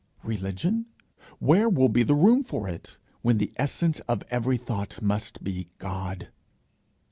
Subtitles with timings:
[0.23, 0.87] Religion?
[1.37, 5.69] Where will be the room for it, when the essence of every thought must be
[5.77, 6.29] God?